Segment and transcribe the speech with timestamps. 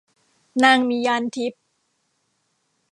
[0.63, 1.63] นางมีญาณทิพย์